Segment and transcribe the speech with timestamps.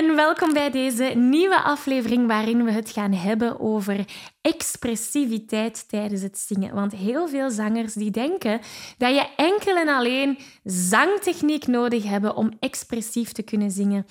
[0.00, 4.04] en welkom bij deze nieuwe aflevering waarin we het gaan hebben over
[4.40, 6.74] expressiviteit tijdens het zingen.
[6.74, 8.60] Want heel veel zangers die denken
[8.98, 14.06] dat je enkel en alleen zangtechniek nodig hebt om expressief te kunnen zingen.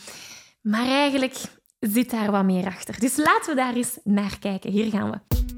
[0.62, 1.36] Maar eigenlijk
[1.80, 3.00] zit daar wat meer achter.
[3.00, 4.71] Dus laten we daar eens naar kijken.
[4.71, 5.39] Hier gaan we.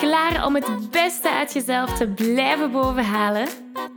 [0.00, 3.48] Klaar om het beste uit jezelf te blijven bovenhalen?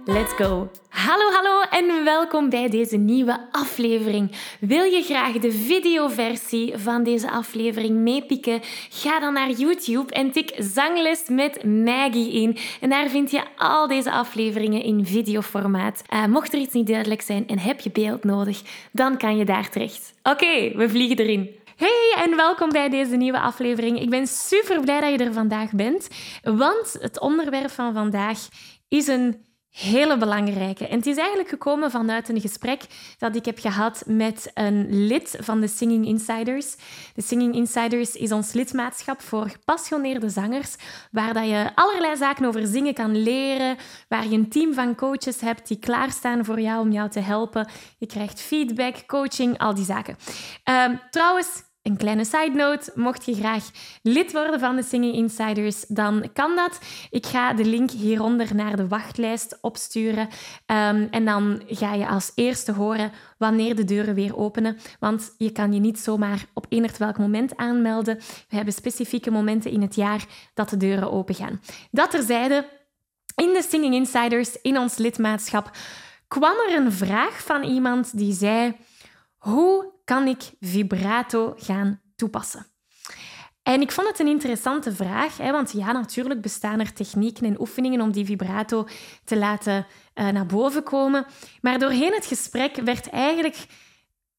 [0.06, 0.70] Let's go!
[0.90, 4.32] Hallo, hallo en welkom bij deze nieuwe aflevering.
[4.60, 8.60] Wil je graag de videoversie van deze aflevering meepikken?
[8.90, 12.58] Ga dan naar YouTube en tik Zangles met Maggie in.
[12.82, 16.04] En daar vind je al deze afleveringen in videoformaat.
[16.14, 19.46] Uh, mocht er iets niet duidelijk zijn en heb je beeld nodig, dan kan je
[19.46, 20.14] daar terecht.
[20.24, 21.62] Oké, we vliegen erin.
[21.76, 24.00] Hey en welkom bij deze nieuwe aflevering.
[24.00, 26.08] Ik ben super blij dat je er vandaag bent,
[26.44, 28.48] want het onderwerp van vandaag
[28.88, 30.88] is een hele belangrijke.
[30.88, 32.82] En het is eigenlijk gekomen vanuit een gesprek
[33.18, 36.76] dat ik heb gehad met een lid van de Singing Insiders.
[37.16, 40.76] De Singing Insiders is ons lidmaatschap voor gepassioneerde zangers,
[41.12, 45.42] waar dat je allerlei zaken over zingen kan leren, waar je een team van coaches
[45.42, 47.68] hebt die klaarstaan voor jou om jou te helpen.
[47.98, 50.18] Je krijgt feedback, coaching, al die zaken.
[50.70, 53.70] Uh, trouwens, een kleine side note, mocht je graag
[54.02, 56.80] lid worden van de Singing Insiders, dan kan dat.
[57.10, 60.28] Ik ga de link hieronder naar de wachtlijst opsturen.
[60.66, 64.78] Um, en dan ga je als eerste horen wanneer de deuren weer openen.
[65.00, 68.16] Want je kan je niet zomaar op enig welk moment aanmelden.
[68.50, 71.62] We hebben specifieke momenten in het jaar dat de deuren open gaan.
[71.92, 72.66] Dat terzijde,
[73.36, 75.72] in de Singing Insiders, in ons lidmaatschap,
[76.28, 78.76] kwam er een vraag van iemand die zei...
[79.44, 82.66] Hoe kan ik vibrato gaan toepassen?
[83.64, 87.60] En ik vond het een interessante vraag, hè, want ja, natuurlijk bestaan er technieken en
[87.60, 88.88] oefeningen om die vibrato
[89.24, 91.26] te laten uh, naar boven komen.
[91.62, 93.66] Maar doorheen het gesprek werd eigenlijk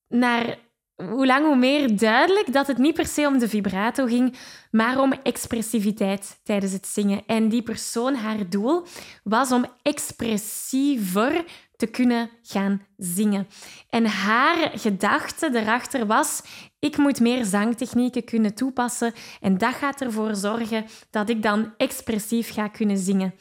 [0.09, 0.59] naar
[0.97, 4.37] hoe lang hoe meer duidelijk dat het niet per se om de vibrato ging,
[4.71, 7.23] maar om expressiviteit tijdens het zingen.
[7.27, 8.87] En die persoon, haar doel,
[9.23, 11.45] was om expressiever
[11.77, 13.47] te kunnen gaan zingen.
[13.89, 16.43] En haar gedachte erachter was:
[16.79, 22.53] ik moet meer zangtechnieken kunnen toepassen en dat gaat ervoor zorgen dat ik dan expressief
[22.53, 23.35] ga kunnen zingen.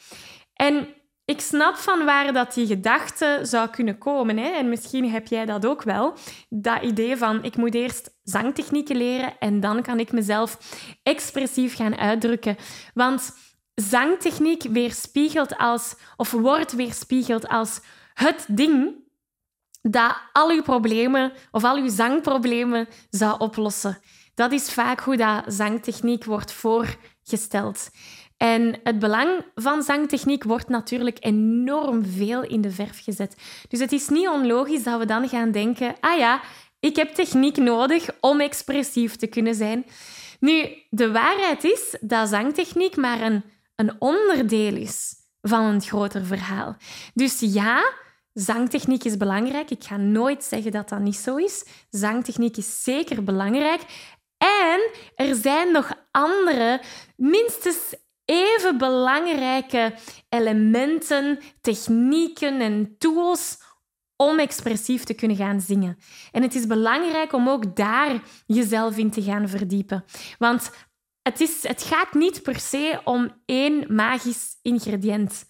[0.54, 0.88] En
[1.24, 4.36] ik snap van waar dat die gedachte zou kunnen komen.
[4.36, 4.48] Hè?
[4.48, 6.14] En misschien heb jij dat ook wel.
[6.48, 10.58] Dat idee van ik moet eerst zangtechnieken leren en dan kan ik mezelf
[11.02, 12.56] expressief gaan uitdrukken.
[12.94, 13.32] Want
[13.74, 17.80] zangtechniek weerspiegelt als, of wordt weerspiegeld als
[18.14, 18.94] het ding
[19.82, 23.98] dat al uw problemen of al uw zangproblemen zou oplossen.
[24.34, 27.90] Dat is vaak hoe dat zangtechniek wordt voorgesteld.
[28.36, 33.36] En het belang van zangtechniek wordt natuurlijk enorm veel in de verf gezet.
[33.68, 36.40] Dus het is niet onlogisch dat we dan gaan denken: ah ja,
[36.80, 39.86] ik heb techniek nodig om expressief te kunnen zijn.
[40.40, 43.44] Nu, de waarheid is dat zangtechniek maar een,
[43.76, 46.76] een onderdeel is van een groter verhaal.
[47.14, 47.92] Dus ja,
[48.34, 49.70] Zangtechniek is belangrijk.
[49.70, 51.64] Ik ga nooit zeggen dat dat niet zo is.
[51.90, 53.80] Zangtechniek is zeker belangrijk.
[54.38, 56.80] En er zijn nog andere,
[57.16, 59.94] minstens even belangrijke
[60.28, 63.58] elementen, technieken en tools
[64.16, 65.98] om expressief te kunnen gaan zingen.
[66.32, 70.04] En het is belangrijk om ook daar jezelf in te gaan verdiepen.
[70.38, 70.70] Want
[71.22, 75.44] het, is, het gaat niet per se om één magisch ingrediënt.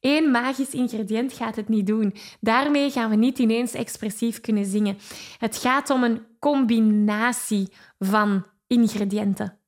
[0.00, 2.14] Eén magisch ingrediënt gaat het niet doen.
[2.40, 4.98] Daarmee gaan we niet ineens expressief kunnen zingen.
[5.38, 9.60] Het gaat om een combinatie van ingrediënten.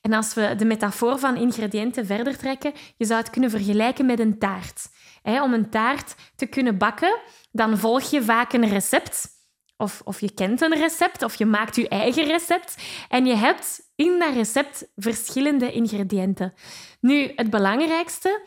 [0.00, 4.20] En als we de metafoor van ingrediënten verder trekken, je zou het kunnen vergelijken met
[4.20, 4.88] een taart.
[5.22, 7.18] om een taart te kunnen bakken,
[7.50, 9.36] dan volg je vaak een recept.
[9.76, 12.76] Of, of je kent een recept, of je maakt je eigen recept.
[13.08, 16.54] En je hebt in dat recept verschillende ingrediënten.
[17.00, 18.46] Nu, het belangrijkste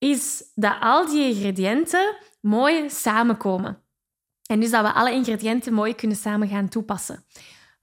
[0.00, 3.82] is dat al die ingrediënten mooi samenkomen.
[4.46, 7.24] En dus dat we alle ingrediënten mooi kunnen samen gaan toepassen.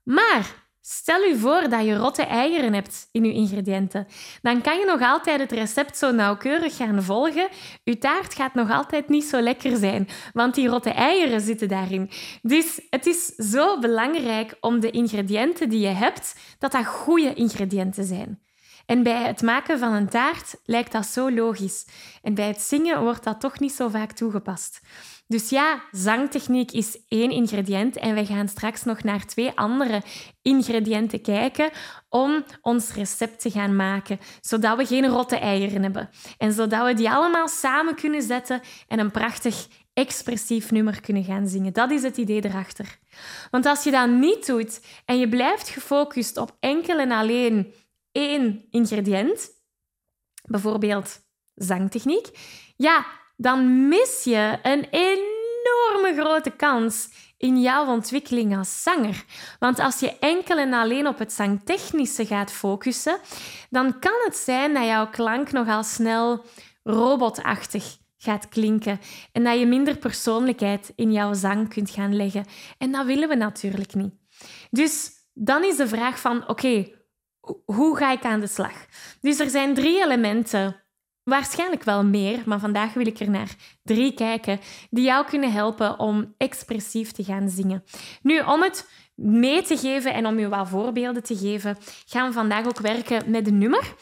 [0.02, 4.06] Maar Stel u voor dat je rotte eieren hebt in uw ingrediënten.
[4.42, 7.48] Dan kan je nog altijd het recept zo nauwkeurig gaan volgen.
[7.84, 12.10] Uw taart gaat nog altijd niet zo lekker zijn, want die rotte eieren zitten daarin.
[12.42, 18.04] Dus het is zo belangrijk om de ingrediënten die je hebt, dat dat goede ingrediënten
[18.04, 18.42] zijn.
[18.88, 21.86] En bij het maken van een taart lijkt dat zo logisch.
[22.22, 24.80] En bij het zingen wordt dat toch niet zo vaak toegepast.
[25.26, 30.02] Dus ja, zangtechniek is één ingrediënt en wij gaan straks nog naar twee andere
[30.42, 31.70] ingrediënten kijken
[32.08, 36.10] om ons recept te gaan maken, zodat we geen rotte eieren hebben.
[36.38, 41.48] En zodat we die allemaal samen kunnen zetten en een prachtig expressief nummer kunnen gaan
[41.48, 41.72] zingen.
[41.72, 42.98] Dat is het idee erachter.
[43.50, 47.72] Want als je dat niet doet en je blijft gefocust op enkel en alleen
[48.18, 49.50] één ingrediënt,
[50.44, 51.20] bijvoorbeeld
[51.54, 52.28] zangtechniek,
[52.76, 53.06] ja,
[53.36, 59.24] dan mis je een enorme grote kans in jouw ontwikkeling als zanger.
[59.58, 63.18] Want als je enkel en alleen op het zangtechnische gaat focussen,
[63.70, 66.44] dan kan het zijn dat jouw klank nogal snel
[66.82, 69.00] robotachtig gaat klinken
[69.32, 72.44] en dat je minder persoonlijkheid in jouw zang kunt gaan leggen.
[72.78, 74.14] En dat willen we natuurlijk niet.
[74.70, 76.97] Dus dan is de vraag van, oké,
[77.64, 78.86] hoe ga ik aan de slag?
[79.20, 80.82] Dus er zijn drie elementen
[81.28, 84.60] Waarschijnlijk wel meer, maar vandaag wil ik er naar drie kijken
[84.90, 87.84] die jou kunnen helpen om expressief te gaan zingen.
[88.22, 92.32] Nu, om het mee te geven en om je wat voorbeelden te geven, gaan we
[92.32, 93.94] vandaag ook werken met een nummer.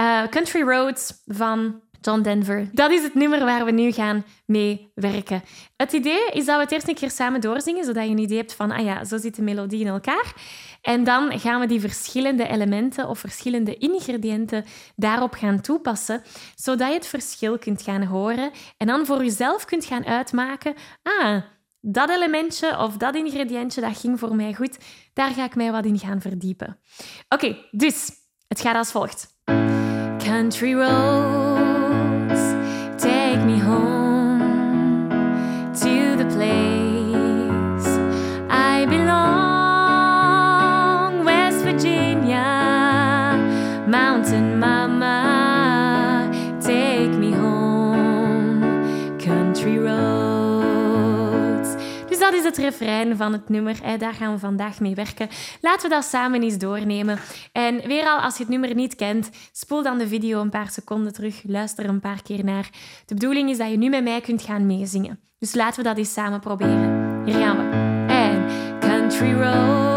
[0.00, 2.68] Uh, Country Roads van John Denver.
[2.72, 5.42] Dat is het nummer waar we nu gaan mee werken.
[5.76, 8.36] Het idee is dat we het eerst een keer samen doorzingen, zodat je een idee
[8.36, 10.34] hebt van, ah ja, zo zit de melodie in elkaar.
[10.80, 14.64] En dan gaan we die verschillende elementen of verschillende ingrediënten
[14.96, 16.22] daarop gaan toepassen,
[16.54, 21.42] zodat je het verschil kunt gaan horen en dan voor jezelf kunt gaan uitmaken, ah,
[21.80, 24.78] dat elementje of dat ingrediëntje, dat ging voor mij goed,
[25.12, 26.78] daar ga ik mij wat in gaan verdiepen.
[27.28, 28.10] Oké, dus
[28.48, 29.26] het gaat als volgt.
[30.18, 31.51] Country roads,
[32.34, 32.71] take
[52.56, 53.98] het refrein van het nummer.
[53.98, 55.28] Daar gaan we vandaag mee werken.
[55.60, 57.18] Laten we dat samen eens doornemen.
[57.52, 60.70] En weer al, als je het nummer niet kent, spoel dan de video een paar
[60.70, 61.42] seconden terug.
[61.46, 62.70] Luister er een paar keer naar.
[63.06, 65.20] De bedoeling is dat je nu met mij kunt gaan meezingen.
[65.38, 67.22] Dus laten we dat eens samen proberen.
[67.24, 67.76] Hier gaan we.
[68.12, 68.46] En
[68.80, 69.91] Country Roads,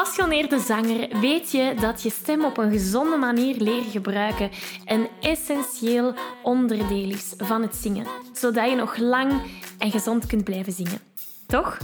[0.00, 4.50] gepassioneerde zanger weet je dat je stem op een gezonde manier leren gebruiken
[4.84, 9.32] een essentieel onderdeel is van het zingen, zodat je nog lang
[9.78, 11.00] en gezond kunt blijven zingen.
[11.46, 11.78] Toch?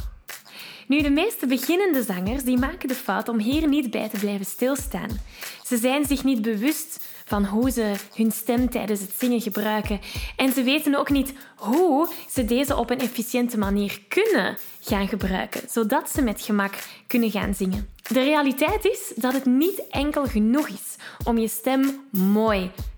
[0.86, 4.46] Nu, de meeste beginnende zangers die maken de fout om hier niet bij te blijven
[4.46, 5.10] stilstaan.
[5.64, 10.00] Ze zijn zich niet bewust van hoe ze hun stem tijdens het zingen gebruiken.
[10.36, 15.60] En ze weten ook niet hoe ze deze op een efficiënte manier kunnen gaan gebruiken,
[15.70, 16.74] zodat ze met gemak
[17.06, 17.88] kunnen gaan zingen.
[18.08, 22.70] De realiteit is dat het niet enkel genoeg is om je stem mooi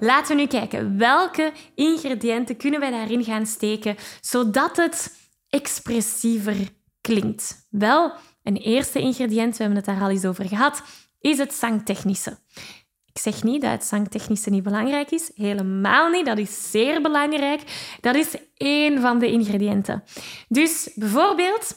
[0.00, 5.16] Laten we nu kijken welke ingrediënten kunnen wij daarin gaan steken zodat het
[5.48, 6.56] expressiever
[7.00, 7.66] klinkt.
[7.70, 8.12] Wel,
[8.42, 10.82] een eerste ingrediënt, we hebben het daar al eens over gehad,
[11.20, 12.38] is het zangtechnische.
[13.16, 15.30] Ik zeg niet dat het zangtechnische niet belangrijk is.
[15.34, 16.26] Helemaal niet.
[16.26, 17.60] Dat is zeer belangrijk.
[18.00, 20.02] Dat is één van de ingrediënten.
[20.48, 21.74] Dus bijvoorbeeld,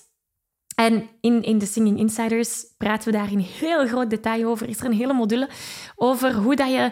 [0.76, 4.70] en in, in de Singing Insiders praten we daar in heel groot detail over.
[4.70, 5.50] Is er een hele module
[5.96, 6.92] over hoe dat je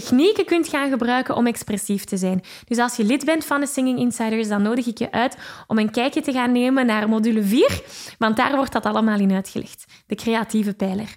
[0.00, 2.42] technieken kunt gaan gebruiken om expressief te zijn.
[2.64, 5.36] Dus als je lid bent van de Singing Insiders, dan nodig ik je uit
[5.66, 7.82] om een kijkje te gaan nemen naar module 4,
[8.18, 9.84] want daar wordt dat allemaal in uitgelegd.
[10.06, 11.16] De creatieve pijler.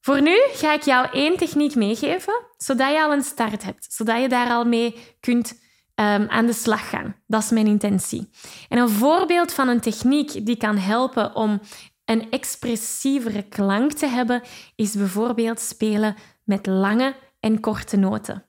[0.00, 4.20] Voor nu ga ik jou één techniek meegeven, zodat je al een start hebt, zodat
[4.20, 5.52] je daar al mee kunt
[5.94, 7.16] um, aan de slag gaan.
[7.26, 8.30] Dat is mijn intentie.
[8.68, 11.60] En een voorbeeld van een techniek die kan helpen om
[12.04, 14.42] een expressievere klank te hebben,
[14.76, 16.14] is bijvoorbeeld spelen
[16.44, 17.14] met lange
[17.46, 18.44] en korte noten.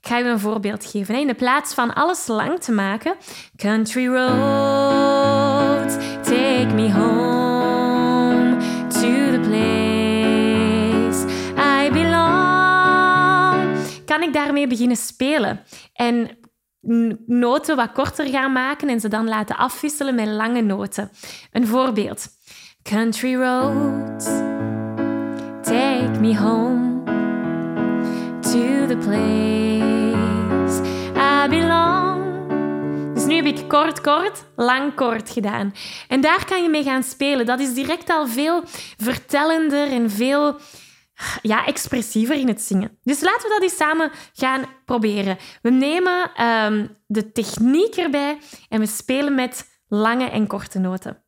[0.00, 1.18] Ik ga je een voorbeeld geven.
[1.18, 3.14] In de plaats van alles lang te maken,
[3.56, 8.56] Country roads, take me home
[8.88, 11.24] to the place
[11.56, 13.78] I belong.
[14.04, 15.60] Kan ik daarmee beginnen spelen
[15.92, 16.38] en
[17.26, 21.10] noten wat korter gaan maken en ze dan laten afwisselen met lange noten.
[21.52, 22.26] Een voorbeeld.
[22.82, 24.24] Country roads,
[25.62, 26.89] take me home
[28.90, 30.80] the place
[31.14, 33.14] I belong.
[33.14, 35.74] Dus nu heb ik kort, kort, lang, kort gedaan.
[36.08, 37.46] En daar kan je mee gaan spelen.
[37.46, 38.62] Dat is direct al veel
[38.96, 40.58] vertellender en veel
[41.42, 42.98] ja, expressiever in het zingen.
[43.02, 45.38] Dus laten we dat eens samen gaan proberen.
[45.62, 51.24] We nemen um, de techniek erbij en we spelen met lange en korte noten.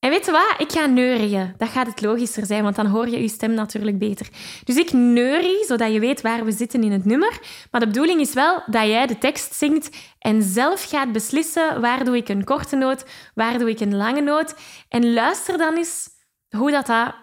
[0.00, 0.54] En weet je wat?
[0.58, 1.54] Ik ga neurien.
[1.56, 4.28] Dat gaat het logischer zijn, want dan hoor je je stem natuurlijk beter.
[4.64, 7.40] Dus ik neurie, zodat je weet waar we zitten in het nummer.
[7.70, 12.04] Maar de bedoeling is wel dat jij de tekst zingt en zelf gaat beslissen waar
[12.04, 13.04] doe ik een korte noot,
[13.34, 14.54] waar doe ik een lange noot.
[14.88, 16.08] En luister dan eens
[16.56, 17.14] hoe dat, dat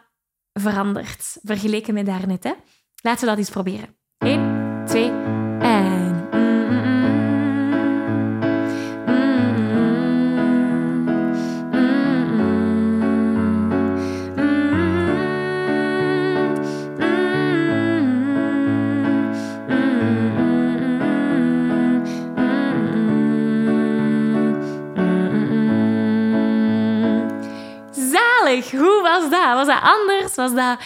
[0.53, 2.43] verandert, vergeleken met daarnet.
[2.43, 2.53] Hè?
[3.01, 3.95] Laten we dat eens proberen.
[29.29, 29.65] Was dat?
[29.65, 30.35] Was anders?
[30.35, 30.77] Was dat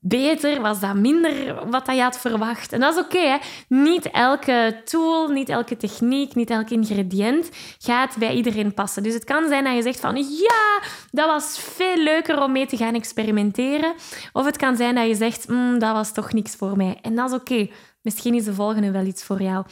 [0.00, 0.60] beter?
[0.60, 2.72] Was dat minder wat je had verwacht?
[2.72, 3.38] En dat is oké.
[3.68, 9.02] niet elke tool, niet elke techniek, niet elk ingrediënt gaat bij iedereen passen.
[9.02, 12.66] Dus het kan zijn dat je zegt van ja, dat was veel leuker om mee
[12.66, 13.94] te gaan experimenteren.
[14.32, 16.98] Of het kan zijn dat je zegt mm, dat was toch niks voor mij.
[17.02, 17.68] En dat is oké.
[18.02, 19.64] Misschien is de volgende wel iets voor jou.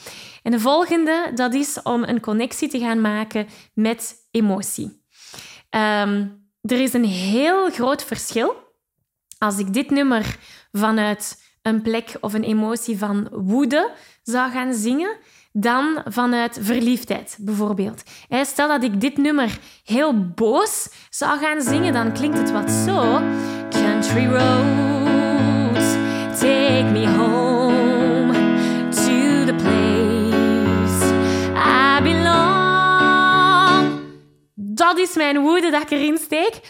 [0.43, 5.01] En de volgende, dat is om een connectie te gaan maken met emotie.
[5.71, 8.55] Um, er is een heel groot verschil
[9.39, 10.37] als ik dit nummer
[10.73, 13.91] vanuit een plek of een emotie van woede
[14.23, 15.17] zou gaan zingen,
[15.53, 18.03] dan vanuit verliefdheid, bijvoorbeeld.
[18.43, 23.23] Stel dat ik dit nummer heel boos zou gaan zingen, dan klinkt het wat zo.
[23.71, 24.92] Country roads,
[34.95, 36.61] dat is mijn woede dat ik erin steek.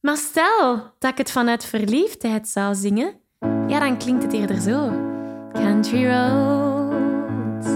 [0.00, 3.20] Maar stel dat ik het vanuit verliefdheid zou zingen,
[3.66, 4.92] ja, dan klinkt het eerder zo.
[5.52, 7.66] Country roads,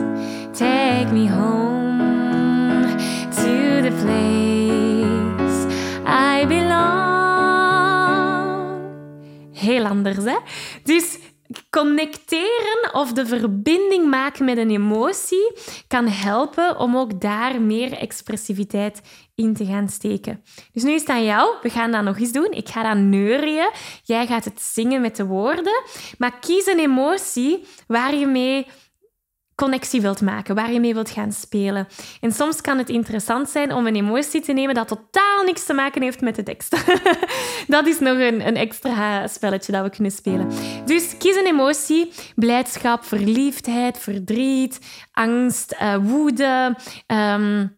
[0.58, 2.94] take me home
[3.30, 5.66] to the place
[6.40, 6.76] I belong.
[9.52, 10.36] Heel anders, hè?
[10.82, 11.18] Dus
[11.70, 15.52] connecteren of de verbinding maken met een emotie
[15.88, 19.02] kan helpen om ook daar meer expressiviteit
[19.34, 20.42] in te gaan steken.
[20.72, 21.54] Dus nu is het aan jou.
[21.62, 22.50] We gaan dat nog eens doen.
[22.50, 23.70] Ik ga dat neurien.
[24.02, 25.82] Jij gaat het zingen met de woorden.
[26.18, 28.66] Maar kies een emotie waar je mee
[29.56, 31.88] connectie wilt maken, waar je mee wilt gaan spelen.
[32.20, 35.72] En soms kan het interessant zijn om een emotie te nemen dat totaal niks te
[35.72, 36.76] maken heeft met de tekst.
[37.66, 40.48] dat is nog een, een extra spelletje dat we kunnen spelen.
[40.84, 42.12] Dus kies een emotie.
[42.34, 44.78] Blijdschap, verliefdheid, verdriet,
[45.12, 46.76] angst, uh, woede...
[47.06, 47.75] Um,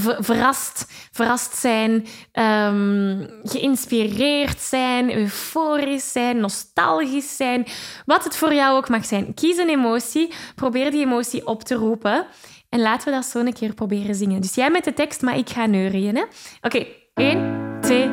[0.00, 1.92] verrast, verrast zijn,
[2.32, 7.66] um, geïnspireerd zijn, euforisch zijn, nostalgisch zijn.
[8.06, 9.34] Wat het voor jou ook mag zijn.
[9.34, 12.26] Kies een emotie, probeer die emotie op te roepen.
[12.68, 14.40] En laten we dat zo een keer proberen zingen.
[14.40, 16.18] Dus jij met de tekst, maar ik ga neurien.
[16.18, 16.26] Oké,
[16.62, 16.96] okay.
[17.14, 18.10] 1, 2,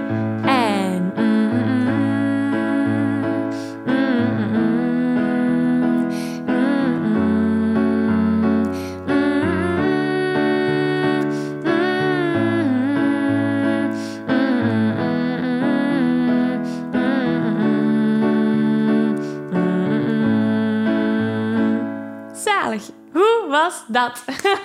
[23.51, 24.24] was dat?
[24.25, 24.56] Heel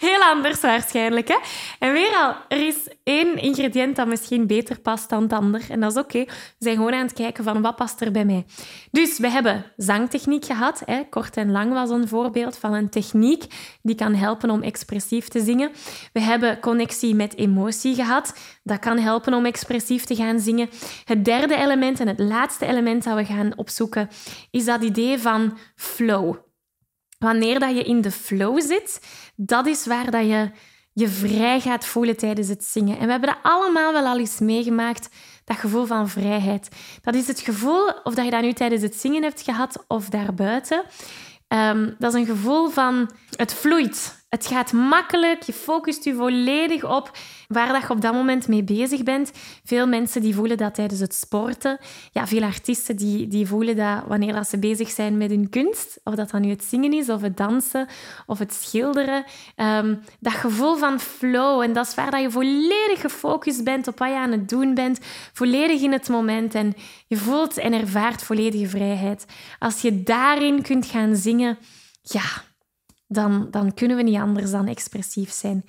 [0.10, 1.28] heel anders waarschijnlijk.
[1.28, 1.36] Hè?
[1.78, 5.62] En weer al, er is één ingrediënt dat misschien beter past dan het ander.
[5.68, 6.24] En dat is oké.
[6.24, 8.44] We zijn gewoon aan het kijken van wat past er bij mij.
[8.90, 10.82] Dus we hebben zangtechniek gehad.
[10.84, 11.02] Hè?
[11.10, 13.44] Kort en lang was een voorbeeld van een techniek
[13.82, 15.70] die kan helpen om expressief te zingen.
[16.12, 18.38] We hebben connectie met emotie gehad.
[18.62, 20.68] Dat kan helpen om expressief te gaan zingen.
[21.04, 24.08] Het derde element en het laatste element dat we gaan opzoeken
[24.50, 26.48] is dat idee van flow.
[27.20, 29.00] Wanneer dat je in de flow zit,
[29.36, 30.50] dat is waar dat je
[30.92, 32.98] je vrij gaat voelen tijdens het zingen.
[32.98, 35.08] En we hebben dat allemaal wel al eens meegemaakt,
[35.44, 36.68] dat gevoel van vrijheid.
[37.02, 40.08] Dat is het gevoel, of dat je dat nu tijdens het zingen hebt gehad of
[40.08, 40.82] daarbuiten.
[41.48, 44.19] Um, dat is een gevoel van het vloeit.
[44.30, 47.10] Het gaat makkelijk, je focust je volledig op
[47.48, 49.30] waar dat je op dat moment mee bezig bent.
[49.64, 51.78] Veel mensen die voelen dat tijdens het sporten.
[52.12, 56.00] Ja, veel artiesten die, die voelen dat wanneer dat ze bezig zijn met hun kunst,
[56.04, 57.88] of dat dan nu het zingen is, of het dansen,
[58.26, 59.24] of het schilderen.
[59.56, 63.98] Um, dat gevoel van flow, en dat is waar dat je volledig gefocust bent op
[63.98, 64.98] wat je aan het doen bent,
[65.32, 66.74] volledig in het moment, en
[67.06, 69.26] je voelt en ervaart volledige vrijheid.
[69.58, 71.58] Als je daarin kunt gaan zingen,
[72.02, 72.48] ja,
[73.12, 75.64] dan, dan kunnen we niet anders dan expressief zijn.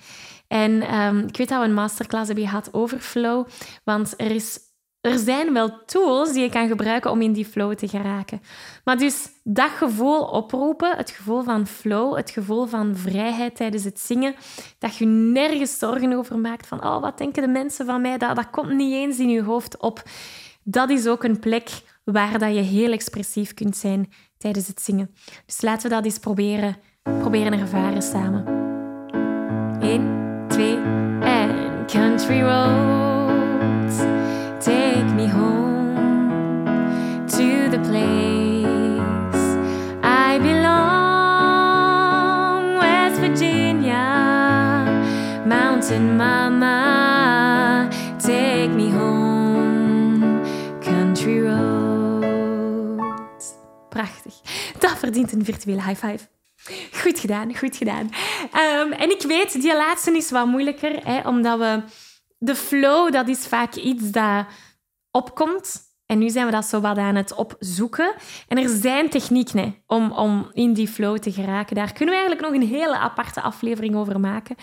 [0.48, 3.46] En um, ik weet dat we een masterclass hebben gehad over flow,
[3.84, 4.58] want er, is,
[5.00, 8.40] er zijn wel tools die je kan gebruiken om in die flow te geraken.
[8.84, 14.00] Maar dus dat gevoel oproepen, het gevoel van flow, het gevoel van vrijheid tijdens het
[14.00, 14.34] zingen,
[14.78, 18.36] dat je nergens zorgen over maakt van oh, wat denken de mensen van mij, dat,
[18.36, 20.02] dat komt niet eens in je hoofd op.
[20.64, 21.68] Dat is ook een plek
[22.04, 25.14] waar dat je heel expressief kunt zijn tijdens het zingen.
[25.46, 26.76] Dus laten we dat eens proberen
[27.32, 28.44] proberen ervaren samen.
[29.80, 30.78] 1, 2
[31.20, 33.96] en country roads
[34.58, 35.94] take me home
[37.26, 39.56] to the place
[40.02, 40.78] I belong,
[42.78, 44.84] West Virginia,
[45.46, 50.40] Mountain Mama, take me home,
[50.80, 51.62] country roads.
[53.88, 54.34] Prachtig.
[54.78, 56.30] Dat verdient een virtuele high five.
[57.02, 58.10] Goed gedaan, goed gedaan.
[58.56, 61.82] Um, en ik weet, die laatste is wat moeilijker, hè, omdat we...
[62.38, 64.46] De flow, dat is vaak iets dat
[65.10, 65.80] opkomt.
[66.06, 68.14] En nu zijn we dat zo wat aan het opzoeken.
[68.48, 71.76] En er zijn technieken om, om in die flow te geraken.
[71.76, 74.56] Daar kunnen we eigenlijk nog een hele aparte aflevering over maken.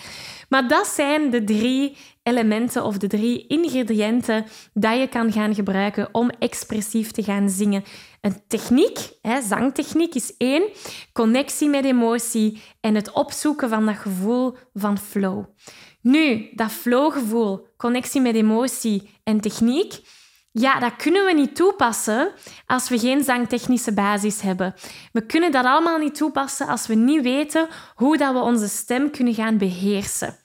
[0.50, 6.10] Maar dat zijn de drie elementen of de drie ingrediënten dat je kan gaan gebruiken
[6.12, 7.84] om expressief te gaan zingen.
[8.22, 10.64] Een techniek, hè, zangtechniek is één,
[11.14, 15.46] connectie met emotie en het opzoeken van dat gevoel van flow.
[16.02, 20.02] Nu, dat flowgevoel, connectie met emotie en techniek,
[20.52, 22.32] ja, dat kunnen we niet toepassen
[22.66, 24.74] als we geen zangtechnische basis hebben.
[25.12, 29.12] We kunnen dat allemaal niet toepassen als we niet weten hoe dat we onze stem
[29.12, 30.38] kunnen gaan beheersen.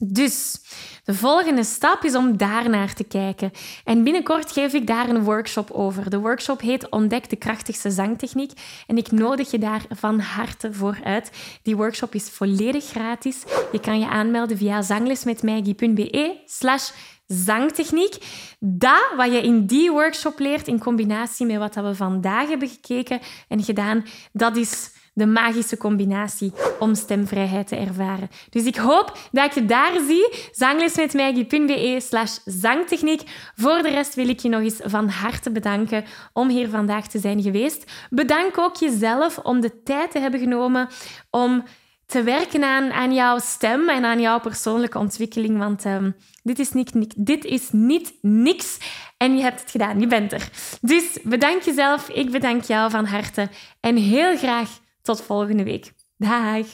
[0.00, 0.60] Dus
[1.04, 3.50] de volgende stap is om daarnaar te kijken.
[3.84, 6.10] En binnenkort geef ik daar een workshop over.
[6.10, 8.52] De workshop heet Ontdek de krachtigste zangtechniek.
[8.86, 11.30] En ik nodig je daar van harte voor uit.
[11.62, 13.42] Die workshop is volledig gratis.
[13.72, 16.90] Je kan je aanmelden via zanglesmetmaggie.be slash
[17.28, 18.14] zangtechniek.
[18.58, 23.20] Dat wat je in die workshop leert in combinatie met wat we vandaag hebben gekeken
[23.48, 28.30] en gedaan, dat is de magische combinatie om stemvrijheid te ervaren.
[28.50, 30.28] Dus ik hoop dat ik je daar zie.
[30.52, 33.22] Zanglesmetmaggie.be slash zangtechniek.
[33.54, 37.18] Voor de rest wil ik je nog eens van harte bedanken om hier vandaag te
[37.18, 37.92] zijn geweest.
[38.10, 40.88] Bedank ook jezelf om de tijd te hebben genomen
[41.30, 41.64] om
[42.08, 45.58] te werken aan, jouw stem en aan jouw persoonlijke ontwikkeling.
[45.58, 48.78] Want um, dit, is niet, dit is niet niks.
[49.16, 50.48] En je hebt het gedaan, je bent er.
[50.80, 53.48] Dus bedank jezelf, ik bedank jou van harte.
[53.80, 54.68] En heel graag
[55.02, 55.92] tot volgende week.
[56.16, 56.66] Dag!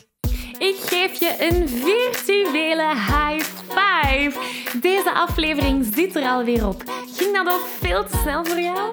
[0.58, 4.40] Ik geef je een virtuele high five.
[4.80, 6.82] Deze aflevering zit er alweer op.
[7.16, 8.92] Ging dat ook veel te snel voor jou?